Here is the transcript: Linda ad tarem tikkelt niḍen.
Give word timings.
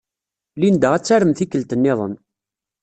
Linda 0.59 0.87
ad 0.93 1.03
tarem 1.03 1.31
tikkelt 1.33 1.73
niḍen. 1.77 2.13